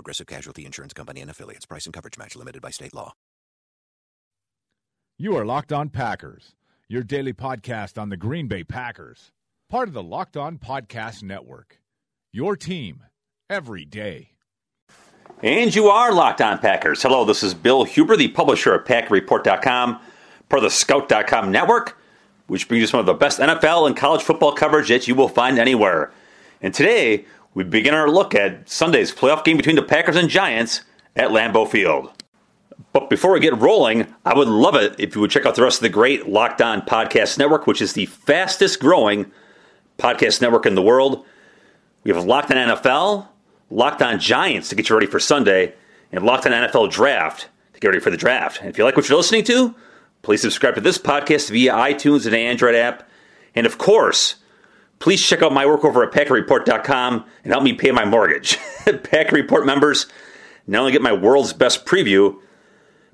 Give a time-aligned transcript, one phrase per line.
[0.00, 1.66] Progressive Casualty Insurance Company and affiliates.
[1.66, 3.12] Price and coverage match limited by state law.
[5.18, 6.54] You are Locked On Packers,
[6.88, 9.30] your daily podcast on the Green Bay Packers,
[9.68, 11.80] part of the Locked On Podcast Network.
[12.32, 13.02] Your team
[13.50, 14.30] every day.
[15.42, 17.02] And you are Locked On Packers.
[17.02, 20.00] Hello, this is Bill Huber, the publisher of PackerReport.com,
[20.48, 21.98] part of the Scout.com network,
[22.46, 25.28] which brings you some of the best NFL and college football coverage that you will
[25.28, 26.10] find anywhere.
[26.62, 30.82] And today, we begin our look at Sunday's playoff game between the Packers and Giants
[31.16, 32.10] at Lambeau Field.
[32.92, 35.62] But before we get rolling, I would love it if you would check out the
[35.62, 39.30] rest of the great Locked On Podcast Network, which is the fastest growing
[39.98, 41.24] podcast network in the world.
[42.04, 43.28] We have Locked On NFL,
[43.70, 45.74] Locked On Giants to get you ready for Sunday,
[46.10, 48.60] and Locked On NFL Draft to get ready for the draft.
[48.60, 49.74] And if you like what you're listening to,
[50.22, 53.08] please subscribe to this podcast via iTunes and the Android app.
[53.54, 54.36] And of course,
[55.00, 58.58] please check out my work over at PackerReport.com and help me pay my mortgage.
[59.02, 60.06] Packer Report members
[60.66, 62.38] not only get my world's best preview,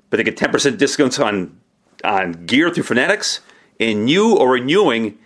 [0.09, 1.59] but they get 10% discounts on,
[2.03, 3.39] on gear through Fanatics,
[3.79, 5.17] and new or renewing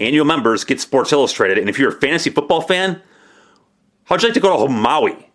[0.00, 1.56] annual members get Sports Illustrated.
[1.56, 3.00] And if you're a fantasy football fan,
[4.04, 5.30] how'd you like to go to Maui?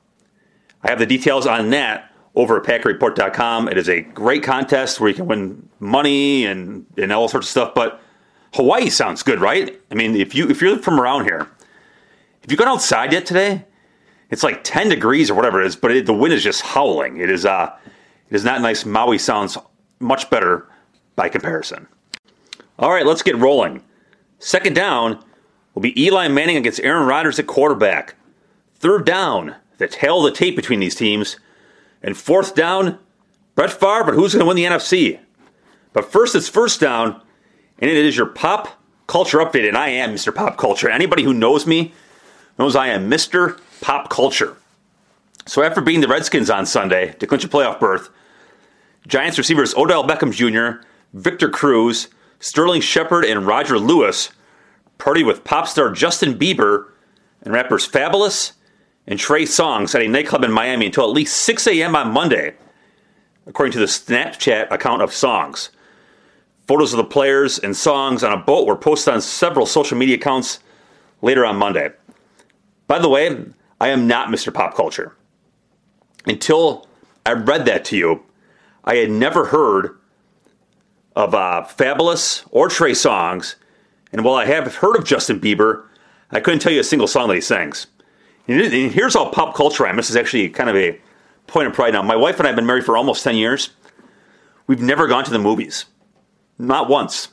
[0.84, 3.70] I have the details on that over at PackerReport.com.
[3.70, 7.52] It is a great contest where you can win money and, and all sorts of
[7.52, 8.02] stuff, but
[8.54, 9.80] Hawaii sounds good, right?
[9.92, 13.66] I mean, if you if you're from around here, have you gone outside yet today?
[14.30, 17.18] It's like 10 degrees or whatever it is, but it, the wind is just howling.
[17.18, 17.76] It is uh,
[18.30, 18.86] it is not nice.
[18.86, 19.58] Maui sounds
[20.00, 20.68] much better
[21.16, 21.88] by comparison.
[22.80, 23.84] All right, let's get rolling.
[24.40, 25.24] Second down
[25.74, 28.16] will be Eli Manning against Aaron Rodgers at quarterback.
[28.76, 31.38] Third down, the tale of the tape between these teams.
[32.02, 33.00] And fourth down,
[33.56, 35.20] Brett Favre, but who's going to win the NFC?
[35.94, 37.22] But first, it's first down,
[37.84, 39.68] and it is your pop culture update.
[39.68, 40.34] And I am Mr.
[40.34, 40.90] Pop Culture.
[40.90, 41.92] Anybody who knows me
[42.58, 43.60] knows I am Mr.
[43.82, 44.56] Pop Culture.
[45.46, 48.10] So after beating the Redskins on Sunday to clinch a playoff berth,
[49.06, 52.08] Giants receivers Odell Beckham Jr., Victor Cruz,
[52.40, 54.32] Sterling Shepard, and Roger Lewis
[54.98, 56.86] party with pop star Justin Bieber
[57.42, 58.54] and rappers Fabolous
[59.08, 61.98] and Trey Songz at a nightclub in Miami until at least 6 a.m.
[61.98, 62.54] on Monday,
[63.46, 65.68] according to the Snapchat account of Songz.
[66.68, 70.16] Photos of the players and Songz on a boat were posted on several social media
[70.16, 70.60] accounts
[71.22, 71.92] later on Monday.
[72.88, 73.46] By the way,
[73.82, 74.54] I am not Mr.
[74.54, 75.16] Pop Culture.
[76.26, 76.88] Until
[77.26, 78.24] I read that to you,
[78.86, 79.98] I had never heard
[81.16, 83.56] of uh, Fabolous or Trey Songz,
[84.12, 85.86] and while I have heard of Justin Bieber,
[86.32, 87.88] I couldn't tell you a single song that he sings.
[88.48, 89.96] And here's all pop culture I am.
[89.96, 91.00] This is actually kind of a
[91.48, 92.02] point of pride now.
[92.02, 93.70] My wife and I have been married for almost 10 years.
[94.68, 95.86] We've never gone to the movies.
[96.58, 97.30] Not once.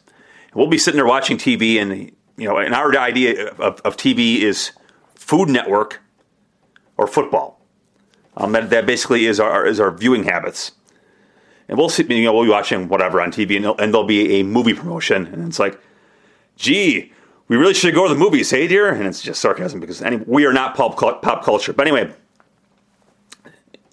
[0.54, 4.38] We'll be sitting there watching TV, and you know, and our idea of, of TV
[4.38, 4.72] is
[5.14, 6.00] Food Network
[6.96, 7.60] or football.
[8.36, 10.72] Um, that, that basically is our is our viewing habits.
[11.68, 14.42] And we'll you know, we'll be watching whatever on TV, and, and there'll be a
[14.42, 15.80] movie promotion, and it's like,
[16.56, 17.12] gee,
[17.46, 18.90] we really should go to the movies, hey dear?
[18.92, 21.72] And it's just sarcasm because any, we are not pop pop culture.
[21.72, 22.12] But anyway,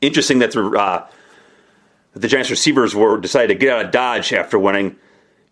[0.02, 1.08] interesting that the uh,
[2.14, 4.96] the Giants receivers were decided to get out of Dodge after winning.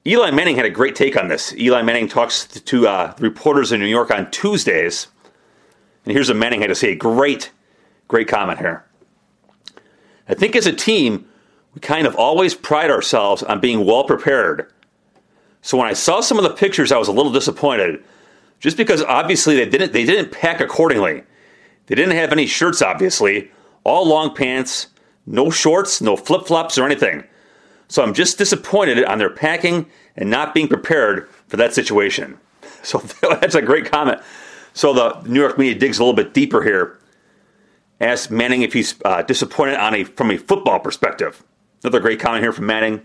[0.08, 1.54] Eli Manning had a great take on this.
[1.56, 5.08] Eli Manning talks to uh, reporters in New York on Tuesdays,
[6.06, 6.96] and here's what Manning had to say.
[6.96, 7.52] Great,
[8.08, 8.86] great comment here.
[10.30, 11.28] I think as a team,
[11.74, 14.72] we kind of always pride ourselves on being well prepared.
[15.64, 18.04] So when I saw some of the pictures, I was a little disappointed,
[18.60, 21.24] just because obviously they didn't they didn't pack accordingly.
[21.88, 23.52] They didn't have any shirts, obviously,
[23.84, 24.88] all long pants,
[25.26, 27.24] no shorts, no flip flops or anything.
[27.88, 29.86] So I'm just disappointed on their packing
[30.16, 32.40] and not being prepared for that situation.
[32.84, 34.22] So that's a great comment.
[34.74, 37.00] So the New York media digs a little bit deeper here.
[38.00, 41.44] Asks Manning if he's uh, disappointed on a from a football perspective.
[41.82, 43.02] Another great comment here from Manning.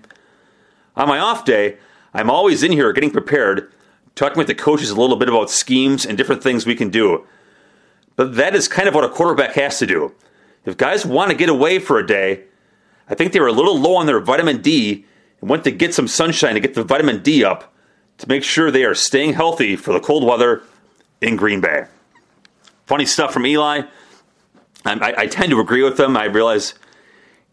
[0.96, 1.78] On my off day,
[2.12, 3.72] I'm always in here getting prepared,
[4.14, 7.26] talking with the coaches a little bit about schemes and different things we can do.
[8.16, 10.14] But that is kind of what a quarterback has to do.
[10.66, 12.44] If guys want to get away for a day,
[13.10, 15.04] I think they were a little low on their vitamin D
[15.40, 17.74] and went to get some sunshine to get the vitamin D up
[18.18, 20.62] to make sure they are staying healthy for the cold weather
[21.20, 21.84] in Green Bay.
[22.86, 23.82] Funny stuff from Eli.
[24.84, 26.16] I, I tend to agree with them.
[26.16, 26.74] I realize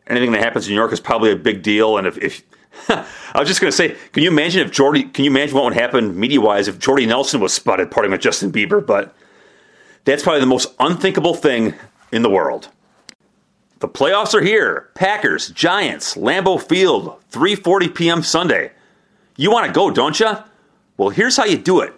[0.07, 1.97] anything that happens in New York is probably a big deal.
[1.97, 2.43] And if, if
[2.89, 5.03] I was just going to say, can you imagine if Jordy?
[5.03, 8.21] Can you imagine what would happen media wise if Jordy Nelson was spotted partying with
[8.21, 8.85] Justin Bieber?
[8.85, 9.15] But
[10.05, 11.73] that's probably the most unthinkable thing
[12.11, 12.69] in the world.
[13.79, 14.89] The playoffs are here.
[14.95, 18.23] Packers, Giants, Lambeau Field, 3:40 p.m.
[18.23, 18.71] Sunday.
[19.35, 20.31] You want to go, don't you?
[20.97, 21.93] Well, here's how you do it.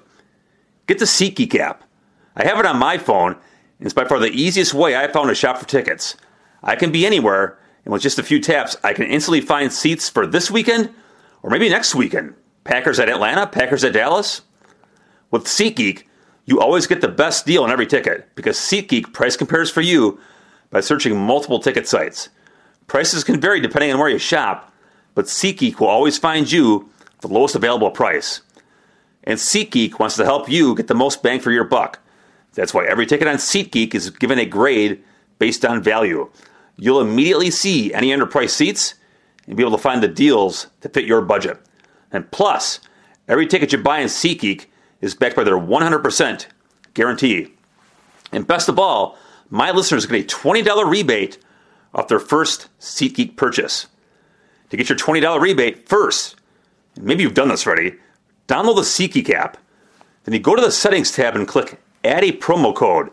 [0.87, 1.85] Get the SeatGeek app.
[2.35, 5.29] I have it on my phone, and it's by far the easiest way I found
[5.29, 6.17] to shop for tickets.
[6.61, 10.09] I can be anywhere, and with just a few taps, I can instantly find seats
[10.09, 10.93] for this weekend
[11.43, 12.35] or maybe next weekend.
[12.65, 14.41] Packers at Atlanta, Packers at Dallas.
[15.31, 16.03] With SeatGeek,
[16.45, 20.19] you always get the best deal on every ticket because SeatGeek price compares for you
[20.71, 22.29] by searching multiple ticket sites.
[22.87, 24.73] Prices can vary depending on where you shop,
[25.15, 26.89] but SeatGeek will always find you
[27.21, 28.41] the lowest available price.
[29.23, 31.99] And SeatGeek wants to help you get the most bang for your buck.
[32.53, 35.03] That's why every ticket on SeatGeek is given a grade
[35.37, 36.29] based on value.
[36.77, 38.95] You'll immediately see any underpriced seats
[39.47, 41.59] and be able to find the deals that fit your budget.
[42.11, 42.79] And plus,
[43.27, 44.65] every ticket you buy in SeatGeek
[45.01, 46.45] is backed by their 100%
[46.93, 47.53] guarantee.
[48.31, 49.17] And best of all,
[49.49, 51.37] my listeners get a $20 rebate
[51.93, 53.87] off their first SeatGeek purchase.
[54.69, 56.35] To get your $20 rebate first,
[56.99, 57.95] maybe you've done this already,
[58.47, 59.57] download the SeatGeek app.
[60.23, 63.11] Then you go to the settings tab and click add a promo code.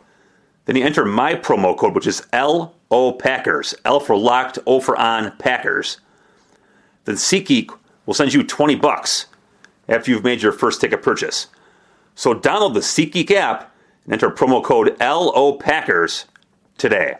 [0.66, 3.74] Then you enter my promo code, which is LO Packers.
[3.84, 6.00] L for locked, O for on, Packers.
[7.04, 7.70] Then SeatGeek
[8.04, 9.26] will send you 20 bucks
[9.88, 11.46] after you've made your first ticket purchase.
[12.14, 13.72] So download the SeatGeek app
[14.06, 16.26] and enter promo code LO Packers
[16.78, 17.16] today.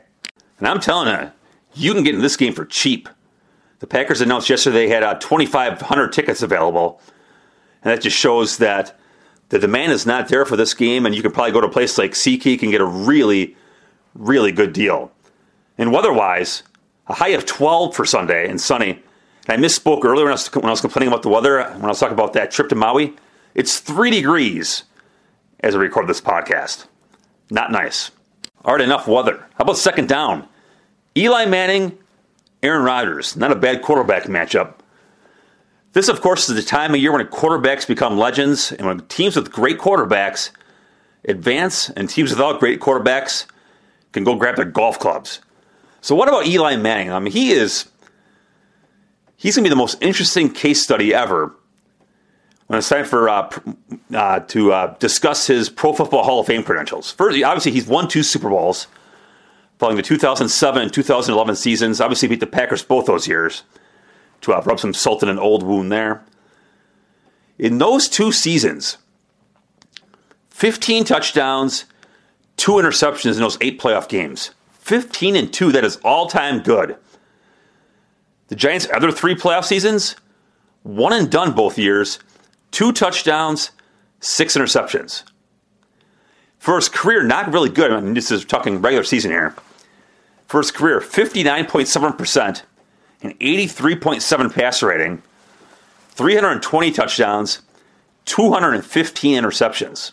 [0.59, 1.33] And I'm telling you,
[1.75, 3.09] you can get in this game for cheap.
[3.81, 7.01] The Packers announced yesterday they had uh, 2,500 tickets available,
[7.83, 8.99] and that just shows that
[9.51, 11.71] the demand is not there for this game, and you can probably go to a
[11.71, 13.57] place like SeatGeek and get a really,
[14.15, 15.13] really good deal.
[15.77, 16.63] And weather-wise,
[17.09, 19.03] a high of 12 for Sunday and sunny.
[19.47, 21.85] And I misspoke earlier when I, was, when I was complaining about the weather, when
[21.85, 23.15] I was talking about that trip to Maui.
[23.55, 24.85] It's 3 degrees
[25.61, 26.87] as I record this podcast.
[27.51, 28.11] Not nice.
[28.65, 29.39] All right, enough weather.
[29.55, 30.49] How about second down?
[31.17, 31.97] Eli Manning,
[32.63, 33.37] Aaron Rodgers.
[33.37, 34.75] Not a bad quarterback matchup.
[35.93, 39.37] This, of course, is the time of year when quarterbacks become legends, and when teams
[39.37, 40.51] with great quarterbacks
[41.27, 43.47] advance, and teams without great quarterbacks
[44.13, 45.41] can go grab their golf clubs.
[46.01, 47.13] So, what about Eli Manning?
[47.13, 47.89] I mean, he is.
[49.37, 51.55] He's going to be the most interesting case study ever
[52.67, 53.51] when it's time for uh,
[54.15, 57.13] uh, to uh, discuss his Pro Football Hall of Fame credentials.
[57.13, 58.89] First, obviously, he's won two Super Bowls
[59.79, 62.01] following the 2007 and 2011 seasons.
[62.01, 63.63] Obviously, beat the Packers both those years
[64.43, 66.25] to uh, rub some salt in an old wound there.
[67.59, 68.99] In those two seasons,
[70.51, 71.85] 15 touchdowns,
[72.57, 74.51] two interceptions in those eight playoff games.
[74.81, 76.97] 15 and 2, that is all time good.
[78.49, 80.17] The Giants' other three playoff seasons,
[80.83, 82.21] one and done both years,
[82.77, 83.71] two touchdowns,
[84.21, 85.23] six interceptions.
[86.59, 87.91] For his career, not really good.
[87.91, 89.57] I mean, this is talking regular season here.
[90.47, 92.63] For his career, 59.7%
[93.23, 95.23] and 83.7 passer rating,
[96.11, 97.63] 320 touchdowns,
[98.27, 100.13] 215 interceptions.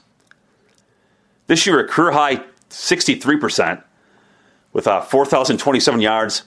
[1.48, 3.84] This year, a career high 63%
[4.72, 6.44] with uh, 4,027 yards,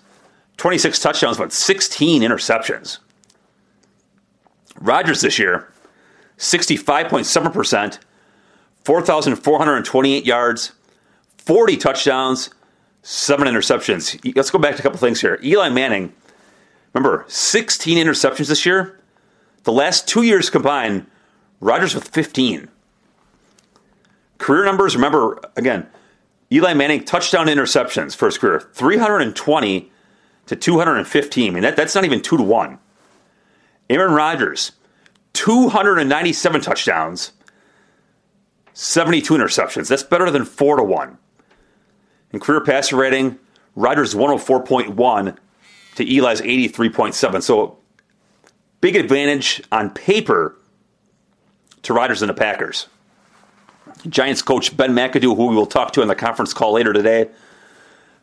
[0.56, 3.00] 26 touchdowns, but 16 interceptions.
[4.80, 5.70] Rodgers this year,
[6.38, 7.98] 65.7%,
[8.84, 10.72] 4,428 yards,
[11.38, 12.50] 40 touchdowns,
[13.02, 14.36] 7 interceptions.
[14.36, 15.38] Let's go back to a couple things here.
[15.42, 16.12] Eli Manning,
[16.92, 19.00] remember, 16 interceptions this year.
[19.64, 21.06] The last two years combined,
[21.60, 22.68] Rodgers with 15.
[24.38, 25.86] Career numbers, remember, again,
[26.52, 29.90] Eli Manning touchdown interceptions for his career 320
[30.46, 31.50] to 215.
[31.50, 32.78] I mean, that, that's not even 2 to 1.
[33.90, 34.72] Aaron Rodgers,
[35.36, 37.32] 297 touchdowns,
[38.72, 39.88] 72 interceptions.
[39.88, 41.18] That's better than 4 to 1.
[42.32, 43.38] In career passer rating,
[43.74, 45.36] Rodgers 104.1
[45.96, 47.42] to Eli's 83.7.
[47.42, 47.78] So
[48.80, 50.56] big advantage on paper
[51.82, 52.88] to Rodgers and the Packers.
[54.08, 57.28] Giants coach Ben McAdoo, who we will talk to in the conference call later today.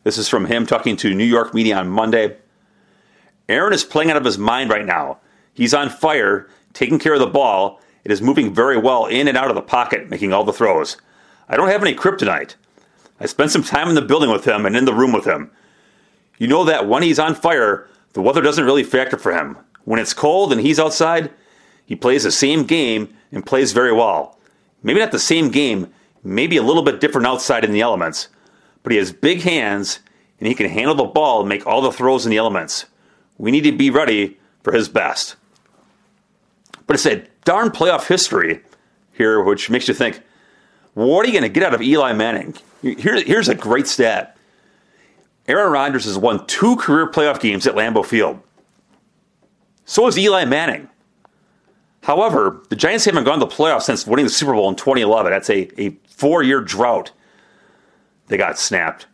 [0.04, 2.36] This is from him talking to New York media on Monday.
[3.48, 5.18] Aaron is playing out of his mind right now.
[5.54, 7.80] He's on fire, taking care of the ball.
[8.04, 10.98] It is moving very well in and out of the pocket, making all the throws.
[11.48, 12.54] I don't have any kryptonite.
[13.18, 15.50] I spent some time in the building with him and in the room with him.
[16.38, 19.56] You know that when he's on fire, the weather doesn't really factor for him.
[19.84, 21.30] When it's cold and he's outside,
[21.86, 24.38] he plays the same game and plays very well.
[24.82, 28.28] Maybe not the same game, maybe a little bit different outside in the elements,
[28.82, 30.00] but he has big hands
[30.38, 32.86] and he can handle the ball and make all the throws in the elements.
[33.38, 35.36] We need to be ready for his best.
[36.86, 38.60] But it's a darn playoff history
[39.12, 40.20] here, which makes you think,
[40.94, 42.54] what are you going to get out of Eli Manning?
[42.82, 44.36] Here, here's a great stat.
[45.46, 48.40] Aaron Rodgers has won two career playoff games at Lambeau Field.
[49.84, 50.88] So has Eli Manning.
[52.02, 55.32] However, the Giants haven't gone to the playoffs since winning the Super Bowl in 2011.
[55.32, 57.12] That's a, a four year drought.
[58.28, 59.06] They got snapped.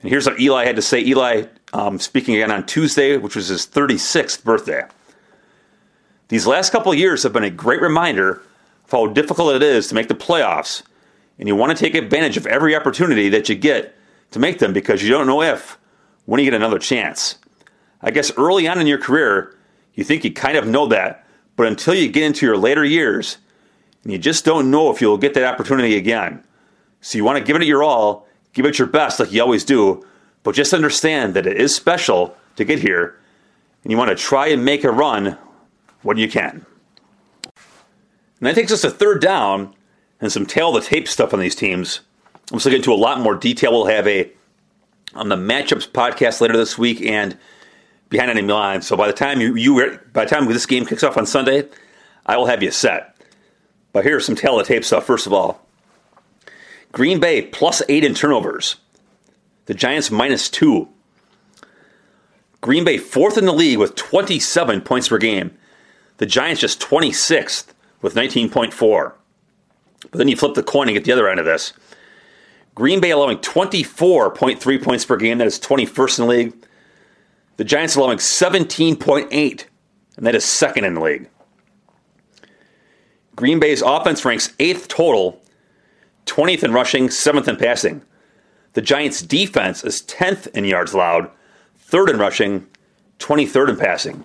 [0.00, 1.00] And here's what Eli had to say.
[1.00, 4.82] Eli um, speaking again on Tuesday, which was his 36th birthday.
[6.30, 8.40] These last couple years have been a great reminder
[8.84, 10.84] of how difficult it is to make the playoffs,
[11.40, 13.96] and you want to take advantage of every opportunity that you get
[14.30, 15.76] to make them because you don't know if
[16.26, 17.36] when you get another chance.
[18.00, 19.58] I guess early on in your career,
[19.94, 23.38] you think you kind of know that, but until you get into your later years,
[24.04, 26.44] you just don't know if you'll get that opportunity again.
[27.00, 29.64] So you want to give it your all, give it your best like you always
[29.64, 30.06] do,
[30.44, 33.18] but just understand that it is special to get here,
[33.82, 35.36] and you want to try and make a run
[36.02, 36.64] when you can.
[37.44, 39.74] And that takes us to third down
[40.20, 42.00] and some tale the tape stuff on these teams.
[42.52, 43.72] I'm going to get into a lot more detail.
[43.72, 44.30] We'll have a
[45.14, 47.36] on the matchups podcast later this week and
[48.08, 48.82] behind any line.
[48.82, 51.68] So by the time you, you by the time this game kicks off on Sunday,
[52.26, 53.16] I will have you set.
[53.92, 55.04] But here's some tale the tape stuff.
[55.04, 55.66] First of all,
[56.92, 58.76] Green Bay plus eight in turnovers.
[59.66, 60.88] The Giants minus two.
[62.60, 65.56] Green Bay fourth in the league with 27 points per game.
[66.20, 67.68] The Giants just 26th
[68.02, 69.12] with 19.4.
[70.02, 71.72] But then you flip the coin and get the other end of this.
[72.74, 75.38] Green Bay allowing 24.3 points per game.
[75.38, 76.66] That is 21st in the league.
[77.56, 79.64] The Giants allowing 17.8,
[80.18, 81.30] and that is second in the league.
[83.34, 85.40] Green Bay's offense ranks 8th total,
[86.26, 88.02] 20th in rushing, 7th in passing.
[88.74, 91.30] The Giants' defense is 10th in yards allowed,
[91.90, 92.66] 3rd in rushing,
[93.20, 94.24] 23rd in passing.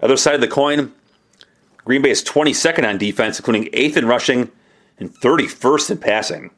[0.00, 0.92] Other side of the coin,
[1.84, 4.50] Green Bay is 22nd on defense, including 8th in rushing
[4.98, 6.50] and 31st in passing.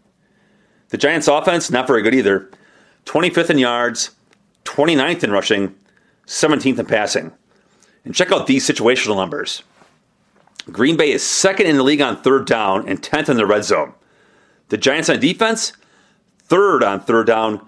[0.88, 2.50] The Giants' offense, not very good either.
[3.04, 4.11] 25th in yards,
[4.64, 5.75] 29th in rushing,
[6.26, 7.33] 17th in passing.
[8.04, 9.62] And check out these situational numbers.
[10.71, 13.64] Green Bay is second in the league on third down and 10th in the red
[13.64, 13.95] zone.
[14.68, 15.73] The Giants on defense,
[16.38, 17.66] third on third down,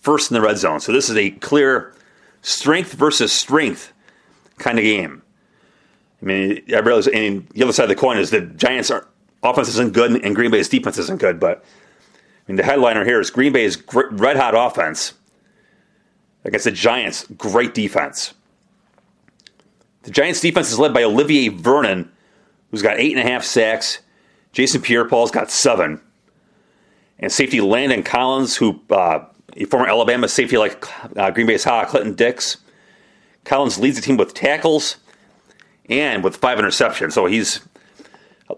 [0.00, 0.80] first in the red zone.
[0.80, 1.94] So this is a clear
[2.40, 3.92] strength versus strength
[4.58, 5.22] kind of game.
[6.20, 9.06] I mean, I realize, and the other side of the coin is the Giants' are,
[9.42, 11.38] offense isn't good and Green Bay's defense isn't good.
[11.38, 12.12] But I
[12.48, 15.14] mean, the headliner here is Green Bay's red hot offense
[16.44, 18.34] against the Giants' great defense.
[20.02, 22.10] The Giants' defense is led by Olivier Vernon,
[22.70, 24.00] who's got eight and a half sacks.
[24.52, 26.00] Jason Pierre-Paul's got seven
[27.18, 29.24] and safety Landon Collins, who uh,
[29.56, 30.84] a former Alabama safety like
[31.16, 32.58] uh, Green Bay's Ha Clinton Dix.
[33.48, 34.98] Collins leads the team with tackles
[35.88, 37.12] and with five interceptions.
[37.12, 37.62] So he's,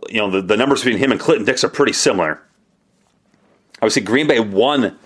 [0.08, 2.42] you know, the, the numbers between him and Clinton Dix are pretty similar.
[3.76, 4.98] Obviously, Green Bay won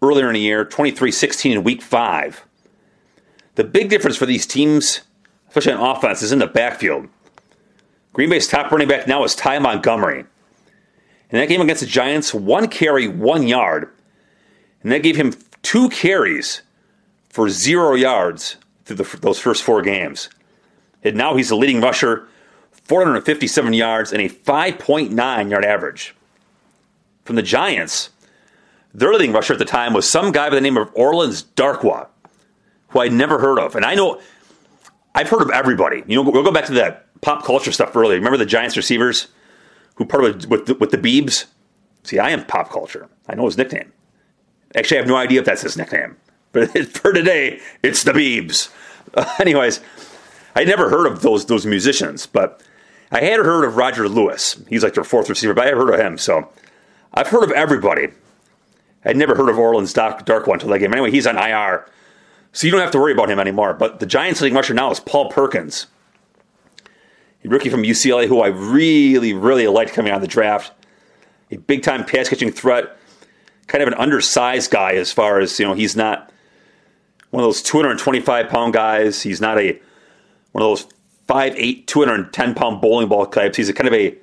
[0.00, 2.44] earlier in the year, 23 16 in week five.
[3.56, 5.02] The big difference for these teams,
[5.48, 7.08] especially on offense, is in the backfield.
[8.14, 10.20] Green Bay's top running back now is Ty Montgomery.
[11.30, 13.90] In that game against the Giants, one carry, one yard.
[14.82, 16.62] And that gave him two carries
[17.28, 18.56] for zero yards
[18.94, 20.28] through the, those first four games.
[21.02, 22.28] And now he's the leading rusher,
[22.70, 26.14] 457 yards and a 5.9 yard average.
[27.24, 28.10] From the Giants,
[28.92, 32.08] their leading rusher at the time was some guy by the name of Orleans Darkwa,
[32.88, 33.76] who I'd never heard of.
[33.76, 34.20] And I know
[35.14, 36.02] I've heard of everybody.
[36.06, 38.16] You know, we'll go back to that pop culture stuff earlier.
[38.16, 39.28] Remember the Giants receivers?
[39.96, 41.46] who partnered with the, with the Beebs.
[42.04, 43.08] See, I am pop culture.
[43.28, 43.92] I know his nickname.
[44.74, 46.16] Actually, I have no idea if that's his nickname.
[46.52, 48.70] But for today, it's the Beebs.
[49.14, 49.80] Uh, anyways,
[50.54, 52.62] I never heard of those those musicians, but
[53.10, 54.62] I had heard of Roger Lewis.
[54.68, 56.18] He's like their fourth receiver, but I had heard of him.
[56.18, 56.48] So
[57.14, 58.08] I've heard of everybody.
[59.04, 60.92] I'd never heard of Orleans Dark, Dark One until that game.
[60.92, 61.86] Anyway, he's on IR,
[62.52, 63.74] so you don't have to worry about him anymore.
[63.74, 65.86] But the Giants' leading rusher now is Paul Perkins
[67.44, 70.72] a rookie from UCLA who I really, really liked coming out of the draft.
[71.50, 72.96] a big time pass catching threat,
[73.66, 76.31] kind of an undersized guy as far as, you know, he's not
[77.32, 79.22] one of those 225 pound guys.
[79.22, 79.80] He's not a
[80.52, 80.86] one of those
[81.28, 83.56] 5'8, 210 pound bowling ball types.
[83.56, 84.16] He's a kind of a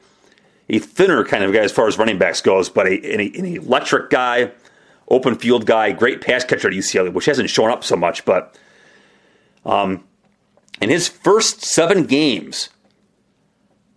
[0.69, 3.45] a thinner kind of guy as far as running backs goes, but a, an, an
[3.45, 4.51] electric guy,
[5.07, 8.23] open field guy, great pass catcher at UCLA, which hasn't shown up so much.
[8.23, 8.55] But
[9.65, 10.03] um,
[10.79, 12.69] in his first seven games,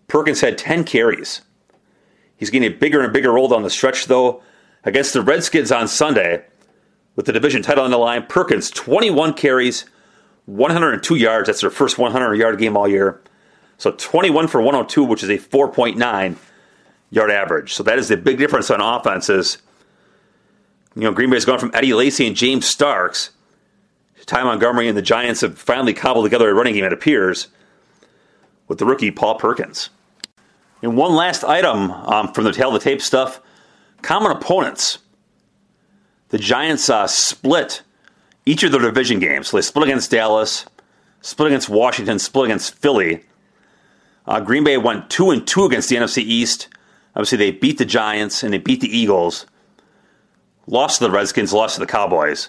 [0.09, 1.43] Perkins had 10 carries.
[2.37, 4.43] He's getting a bigger and bigger role down the stretch, though.
[4.85, 6.45] Against the Redskins on Sunday,
[7.17, 9.85] with the division title on the line, Perkins, 21 carries,
[10.47, 11.47] 102 yards.
[11.47, 13.21] That's their first 100 yard game all year.
[13.79, 16.37] So 21 for 102, which is a 4.9
[17.11, 17.75] yard average.
[17.75, 19.59] So that is the big difference on offenses.
[20.95, 23.31] You know, Green Bay's gone from Eddie Lacy and James Starks
[24.19, 27.49] to Ty Montgomery, and the Giants have finally cobbled together a running game, it appears,
[28.69, 29.91] with the rookie Paul Perkins.
[30.83, 33.41] And one last item um, from the tale of the tape stuff
[34.03, 34.99] common opponents.
[36.33, 37.83] The Giants uh, split
[38.47, 39.49] each of their division games.
[39.49, 40.65] So they split against Dallas,
[41.21, 43.25] split against Washington, split against Philly.
[44.27, 46.69] Uh, Green Bay went two and two against the NFC East.
[47.15, 49.45] Obviously, they beat the Giants and they beat the Eagles.
[50.67, 52.49] Lost to the Redskins, lost to the Cowboys.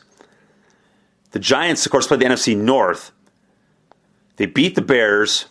[1.31, 3.11] The Giants, of course, played the NFC North.
[4.37, 5.47] They beat the Bears,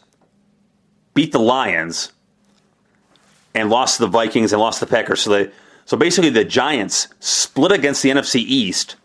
[1.12, 2.12] beat the Lions,
[3.54, 5.20] and lost to the Vikings and lost to the Packers.
[5.20, 5.50] So they,
[5.92, 8.96] so basically, the Giants split against the NFC East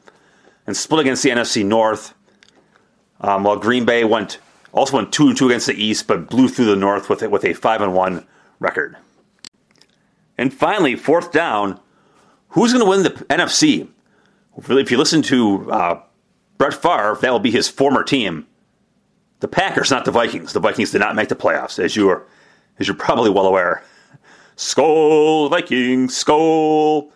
[0.65, 2.13] and split against the NFC North.
[3.19, 4.39] Um, while Green Bay went
[4.71, 7.29] also went two and two against the East, but blew through the North with it
[7.29, 8.25] with a five and one
[8.61, 8.95] record.
[10.37, 11.77] And finally, fourth down,
[12.51, 13.89] who's going to win the NFC?
[14.55, 16.01] If you listen to uh,
[16.57, 18.47] Brett Favre, that will be his former team.
[19.41, 20.53] The Packers, not the Vikings.
[20.53, 22.25] The Vikings did not make the playoffs, as you are,
[22.79, 23.83] as you're probably well aware.
[24.57, 27.11] Skol Vikings, skol.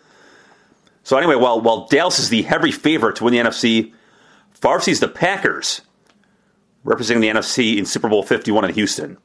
[1.02, 3.92] So anyway, while while Dallas is the heavy favorite to win the NFC,
[4.52, 5.82] Favre sees the Packers
[6.84, 9.18] representing the NFC in Super Bowl 51 in Houston.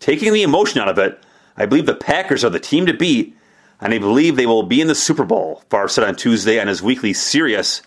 [0.00, 1.22] Taking the emotion out of it,
[1.56, 3.36] I believe the Packers are the team to beat,
[3.80, 6.66] and I believe they will be in the Super Bowl, Favre said on Tuesday on
[6.66, 7.82] his weekly Sirius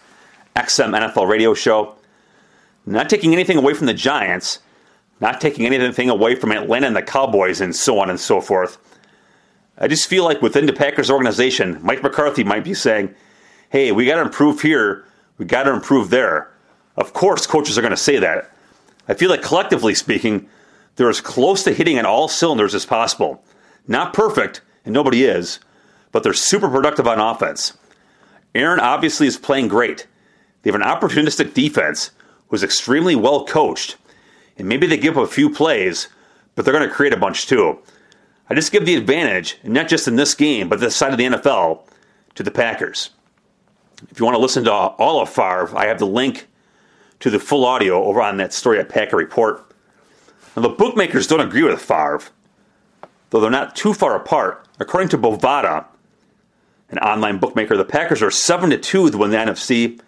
[0.56, 1.96] XM NFL radio show.
[2.86, 4.60] Not taking anything away from the Giants,
[5.20, 8.78] not taking anything away from Atlanta and the Cowboys, and so on and so forth.
[9.82, 13.16] I just feel like within the Packers organization, Mike McCarthy might be saying,
[13.70, 15.06] hey, we got to improve here,
[15.40, 16.52] we got to improve there.
[16.96, 18.52] Of course, coaches are going to say that.
[19.08, 20.48] I feel like collectively speaking,
[20.96, 23.44] they're as close to hitting on all cylinders as possible.
[23.88, 25.60] Not perfect, and nobody is,
[26.12, 27.76] but they're super productive on offense.
[28.54, 30.06] Aaron obviously is playing great.
[30.62, 32.12] They have an opportunistic defense
[32.50, 33.98] who's extremely well coached,
[34.60, 36.08] and maybe they give up a few plays,
[36.54, 37.80] but they're going to create a bunch too.
[38.52, 41.24] I just give the advantage, not just in this game, but this side of the
[41.24, 41.84] NFL,
[42.36, 43.12] to the Packers.
[44.10, 46.48] If you want to listen to all of Favre, I have the link
[47.22, 49.74] to the full audio over on that story at Packer Report.
[50.54, 52.24] Now, the bookmakers don't agree with Favre,
[53.30, 54.68] though they're not too far apart.
[54.82, 55.86] According to Bovada,
[56.90, 60.02] an online bookmaker, the Packers are 7 to 2 to win the NFC.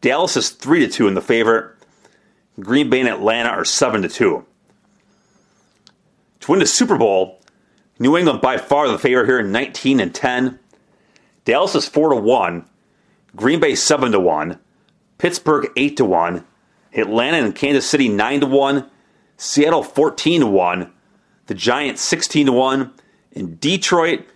[0.00, 1.72] Dallas is 3 to 2 in the favorite.
[2.58, 4.44] Green Bay and Atlanta are 7 to 2.
[6.40, 7.40] To win the Super Bowl,
[7.98, 10.58] New England by far the favorite here, 19 and 10.
[11.44, 12.64] Dallas is 4 to 1.
[13.36, 14.58] Green Bay 7 to 1.
[15.18, 16.44] Pittsburgh 8 to 1.
[16.94, 18.90] Atlanta and Kansas City 9 to 1.
[19.36, 20.92] Seattle 14 to 1.
[21.46, 22.92] The Giants 16 to 1.
[23.36, 24.26] And Detroit,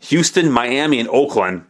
[0.00, 1.64] Houston, Miami, and Oakland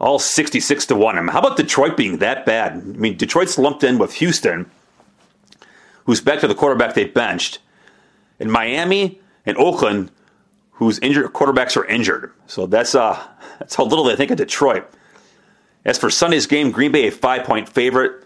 [0.00, 1.18] all 66 to 1.
[1.18, 2.72] I mean, how about Detroit being that bad?
[2.72, 4.70] I mean, Detroit's lumped in with Houston,
[6.04, 7.58] who's back to the quarterback they benched.
[8.38, 10.10] And Miami and Oakland,
[10.78, 12.32] whose injured quarterbacks are injured.
[12.46, 13.20] So that's uh
[13.58, 14.88] that's how little they think of Detroit.
[15.84, 18.24] As for Sunday's game, Green Bay a five point favorite,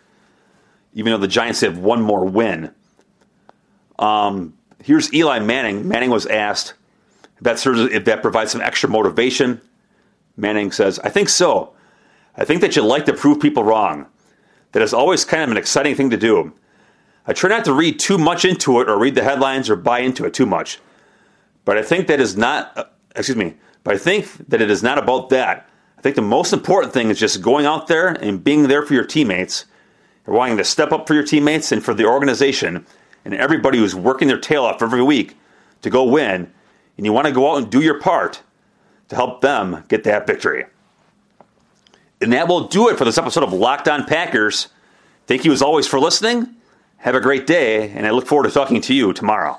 [0.92, 2.74] even though the Giants have one more win.
[3.98, 5.88] Um, here's Eli Manning.
[5.88, 6.74] Manning was asked
[7.38, 9.60] if that serves if that provides some extra motivation.
[10.36, 11.72] Manning says, "I think so.
[12.36, 14.06] I think that you like to prove people wrong.
[14.72, 16.52] That is always kind of an exciting thing to do.
[17.26, 20.00] I try not to read too much into it or read the headlines or buy
[20.00, 20.80] into it too much.
[21.64, 24.82] But I think that is not, uh, excuse me, but I think that it is
[24.82, 25.68] not about that.
[25.98, 28.94] I think the most important thing is just going out there and being there for
[28.94, 29.66] your teammates,
[30.26, 32.86] and wanting to step up for your teammates and for the organization
[33.24, 35.36] and everybody who's working their tail off every week
[35.82, 36.52] to go win.
[36.96, 38.42] And you want to go out and do your part
[39.08, 40.66] to help them get that victory.
[42.20, 44.68] And that will do it for this episode of Locked On Packers.
[45.26, 46.54] Thank you as always for listening.
[46.98, 49.58] Have a great day, and I look forward to talking to you tomorrow.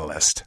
[0.00, 0.44] catalyst.